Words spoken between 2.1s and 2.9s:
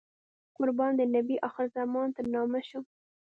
تر نامه شم.